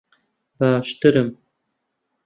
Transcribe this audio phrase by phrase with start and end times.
[0.59, 1.37] باشترم.